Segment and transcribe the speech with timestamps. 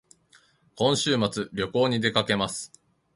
[0.73, 2.71] 今週末旅行に出かけます